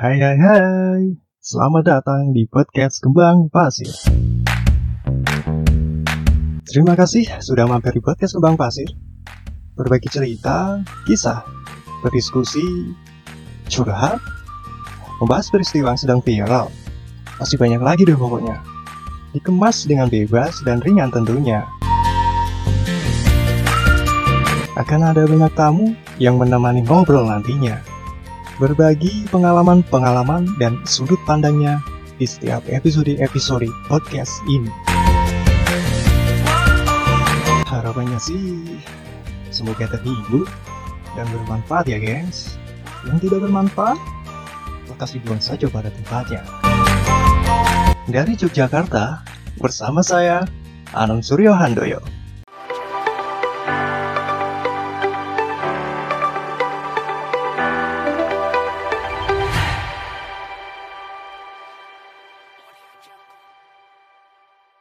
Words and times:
Hai 0.00 0.16
hai 0.16 0.32
hai, 0.40 1.12
selamat 1.44 1.84
datang 1.84 2.32
di 2.32 2.48
podcast 2.48 3.04
Kembang 3.04 3.52
Pasir. 3.52 3.92
Terima 6.64 6.96
kasih 6.96 7.28
sudah 7.44 7.68
mampir 7.68 7.92
di 7.92 8.00
podcast 8.00 8.32
Kembang 8.32 8.56
Pasir. 8.56 8.88
Berbagi 9.76 10.08
cerita, 10.08 10.80
kisah, 11.04 11.44
berdiskusi, 12.00 12.96
curhat, 13.68 14.16
membahas 15.20 15.52
peristiwa 15.52 15.92
yang 15.92 16.00
sedang 16.00 16.24
viral. 16.24 16.72
Masih 17.36 17.60
banyak 17.60 17.84
lagi 17.84 18.08
deh 18.08 18.16
pokoknya. 18.16 18.56
Dikemas 19.36 19.84
dengan 19.84 20.08
bebas 20.08 20.64
dan 20.64 20.80
ringan 20.80 21.12
tentunya. 21.12 21.68
Akan 24.80 25.04
ada 25.04 25.28
banyak 25.28 25.52
tamu 25.52 25.92
yang 26.16 26.40
menemani 26.40 26.88
ngobrol 26.88 27.28
nantinya 27.28 27.99
berbagi 28.60 29.24
pengalaman-pengalaman 29.32 30.44
dan 30.60 30.76
sudut 30.84 31.16
pandangnya 31.24 31.80
di 32.20 32.28
setiap 32.28 32.60
episode-episode 32.68 33.72
podcast 33.88 34.36
ini. 34.52 34.68
Harapannya 37.64 38.20
sih 38.20 38.76
semoga 39.48 39.88
terhibur 39.88 40.44
dan 41.16 41.24
bermanfaat 41.32 41.88
ya 41.88 41.96
gengs. 41.96 42.60
Yang 43.08 43.32
tidak 43.32 43.48
bermanfaat, 43.48 43.96
lekas 44.92 45.16
dibuang 45.16 45.40
saja 45.40 45.64
pada 45.72 45.88
tempatnya. 45.88 46.44
Dari 48.12 48.36
Yogyakarta, 48.36 49.24
bersama 49.56 50.04
saya, 50.04 50.44
Anung 50.92 51.24
Suryo 51.24 51.56
Handoyo. 51.56 52.19